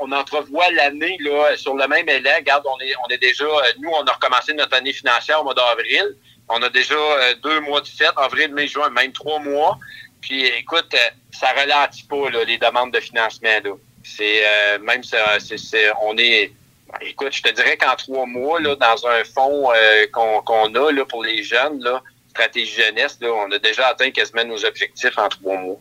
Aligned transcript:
on 0.00 0.12
entrevoit 0.12 0.70
l'année 0.72 1.16
là 1.20 1.56
sur 1.56 1.74
le 1.74 1.86
même 1.86 2.08
élan. 2.08 2.30
Regarde, 2.38 2.64
on 2.66 2.80
est, 2.80 2.92
on 3.06 3.08
est 3.10 3.18
déjà, 3.18 3.44
euh, 3.44 3.62
nous, 3.80 3.90
on 3.90 4.04
a 4.04 4.12
recommencé 4.12 4.52
notre 4.54 4.76
année 4.76 4.92
financière 4.92 5.40
au 5.40 5.44
mois 5.44 5.54
d'avril. 5.54 6.16
On 6.48 6.62
a 6.62 6.68
déjà 6.68 6.94
euh, 6.94 7.34
deux 7.42 7.60
mois 7.60 7.80
de 7.80 7.88
fête, 7.88 8.12
avril, 8.16 8.52
mai, 8.52 8.66
juin, 8.66 8.90
même 8.90 9.12
trois 9.12 9.38
mois. 9.38 9.78
Puis 10.20 10.46
écoute, 10.46 10.92
euh, 10.94 11.10
ça 11.32 11.48
ralentit 11.52 12.04
pas 12.04 12.28
les 12.46 12.58
demandes 12.58 12.92
de 12.92 13.00
financement. 13.00 13.48
C'est 14.02 14.42
même 14.80 15.04
ça, 15.04 15.38
c'est, 15.38 15.92
on 16.02 16.16
est 16.16 16.52
ben, 16.92 16.98
Écoute, 17.06 17.32
je 17.32 17.42
te 17.42 17.50
dirais 17.50 17.76
qu'en 17.76 17.94
trois 17.94 18.26
mois, 18.26 18.60
là, 18.60 18.74
dans 18.74 19.06
un 19.06 19.24
fonds 19.24 19.70
euh, 19.72 20.06
qu'on 20.12 20.74
a 20.74 20.92
là, 20.92 21.04
pour 21.04 21.22
les 21.22 21.42
jeunes, 21.42 21.82
là, 21.82 22.02
stratégie 22.30 22.82
jeunesse, 22.82 23.18
là, 23.20 23.32
on 23.32 23.50
a 23.52 23.58
déjà 23.58 23.88
atteint 23.88 24.10
quasiment 24.10 24.44
nos 24.44 24.64
objectifs 24.64 25.16
en 25.18 25.28
trois 25.28 25.56
mois. 25.56 25.78